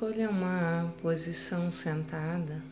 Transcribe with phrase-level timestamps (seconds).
[0.00, 2.62] Escolha uma posição sentada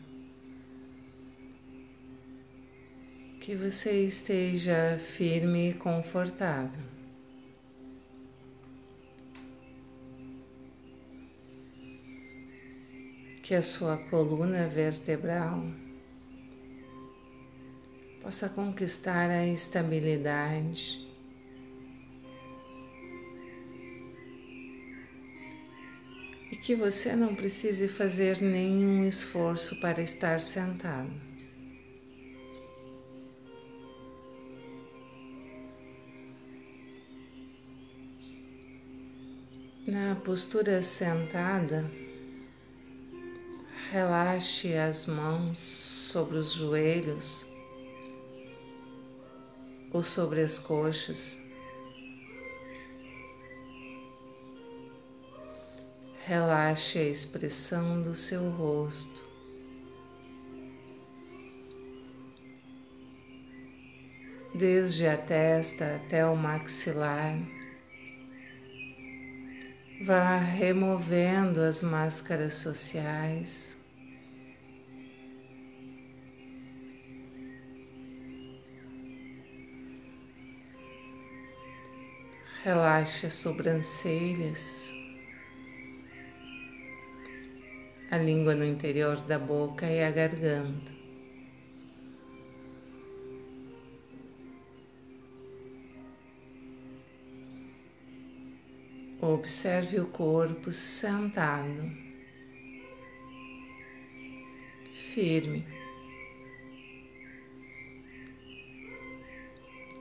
[3.41, 6.81] que você esteja firme e confortável.
[13.43, 15.65] Que a sua coluna vertebral
[18.21, 21.05] possa conquistar a estabilidade.
[26.67, 31.09] Que você não precise fazer nenhum esforço para estar sentado.
[39.87, 41.89] Na postura sentada,
[43.89, 47.47] relaxe as mãos sobre os joelhos
[49.93, 51.46] ou sobre as coxas.
[56.27, 59.25] Relaxe a expressão do seu rosto.
[64.53, 67.39] Desde a testa até o maxilar.
[70.01, 73.77] Vá removendo as máscaras sociais.
[82.65, 84.91] Relaxe as sobrancelhas,
[88.09, 90.95] a língua no interior da boca e a garganta.
[99.19, 101.91] Observe o corpo sentado,
[104.93, 105.65] firme.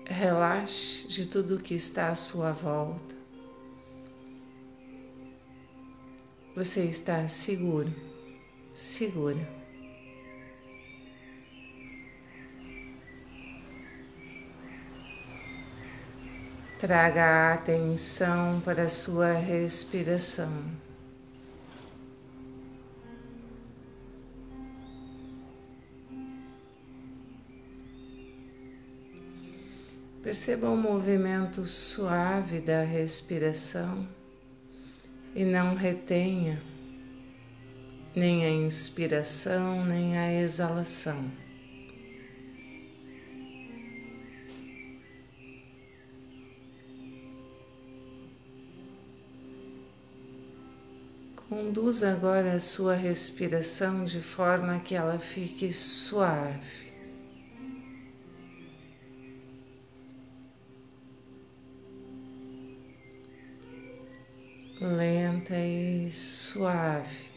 [0.05, 3.16] Relaxe de tudo que está à sua volta.
[6.57, 7.93] Você está seguro,
[8.73, 9.47] segura.
[16.81, 20.65] Traga a atenção para a sua respiração.
[30.23, 34.09] Perceba o movimento suave da respiração
[35.37, 36.63] e não retenha
[38.15, 41.31] nem a inspiração nem a exalação.
[51.51, 56.86] Conduza agora a sua respiração de forma que ela fique suave.
[65.47, 67.31] Lenta e suave,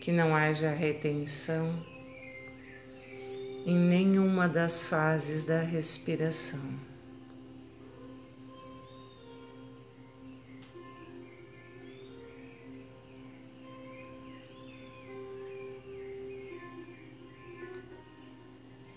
[0.00, 1.84] que não haja retenção
[3.64, 6.60] em nenhuma das fases da respiração.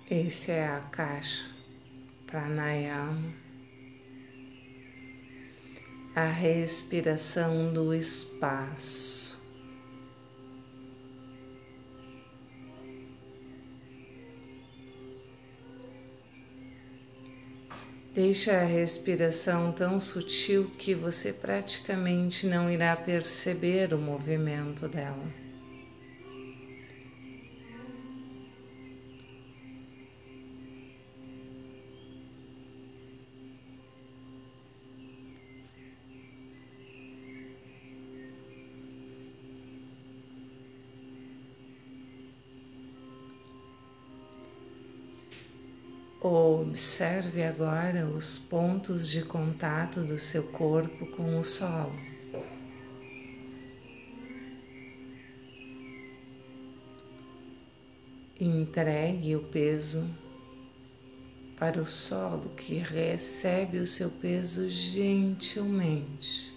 [0.10, 1.50] Esse é a caixa
[2.28, 3.45] pranayama
[6.16, 9.44] a respiração do espaço.
[18.14, 25.28] Deixa a respiração tão sutil que você praticamente não irá perceber o movimento dela.
[46.28, 51.96] Observe agora os pontos de contato do seu corpo com o solo.
[58.40, 60.10] Entregue o peso
[61.58, 66.55] para o solo que recebe o seu peso gentilmente.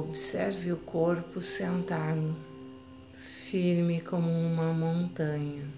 [0.00, 2.34] Observe o corpo sentado,
[3.14, 5.68] firme como uma montanha.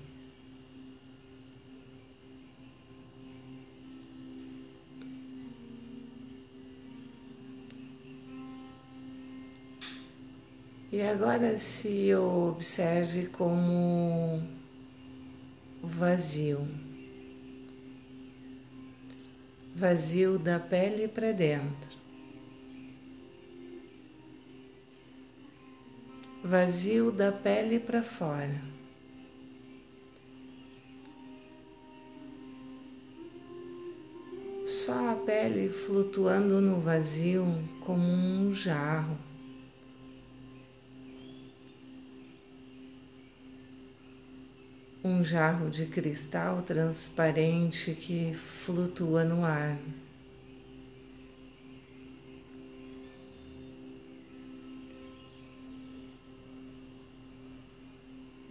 [10.90, 14.42] E agora se observe como
[15.82, 16.66] vazio.
[19.74, 21.95] Vazio da pele para dentro.
[26.46, 28.62] Vazio da pele para fora.
[34.64, 37.44] Só a pele flutuando no vazio
[37.84, 39.18] como um jarro.
[45.02, 49.78] um jarro de cristal transparente que flutua no ar.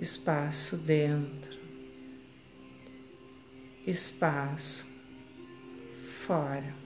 [0.06, 1.58] Espaço dentro,
[3.88, 4.86] espaço
[6.28, 6.85] fora.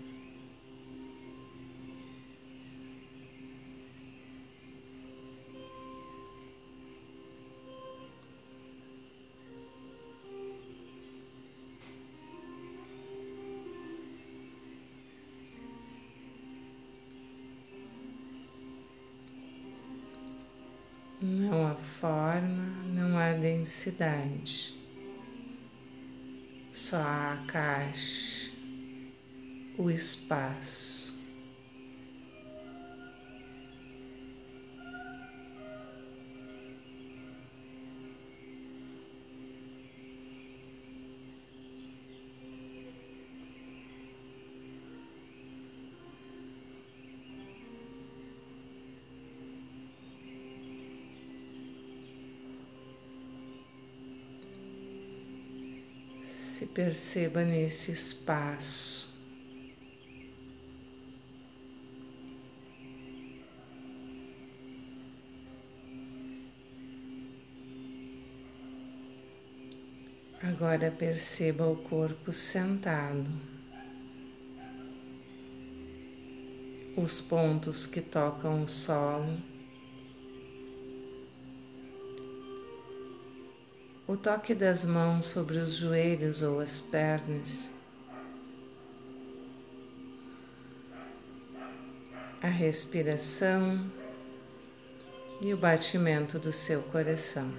[21.69, 24.73] Há forma, não há densidade,
[26.73, 28.51] só há a caixa,
[29.77, 31.08] o espaço.
[56.59, 59.17] Se perceba nesse espaço.
[70.41, 73.31] Agora perceba o corpo sentado,
[76.97, 79.58] os pontos que tocam o solo.
[84.09, 87.71] O toque das mãos sobre os joelhos ou as pernas,
[92.41, 93.87] a respiração
[95.39, 97.53] e o batimento do seu coração.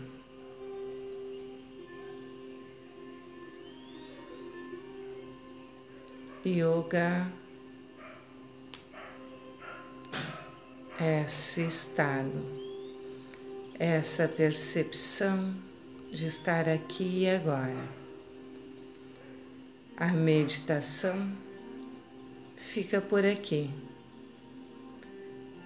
[6.44, 7.30] Yoga
[10.98, 12.42] é esse estado,
[13.78, 15.69] essa percepção
[16.10, 17.88] de estar aqui e agora.
[19.96, 21.30] A meditação
[22.56, 23.70] fica por aqui.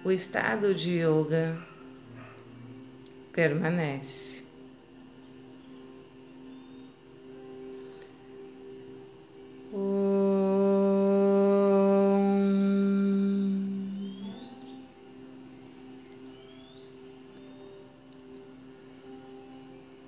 [0.03, 1.57] O estado de yoga
[3.31, 4.44] permanece.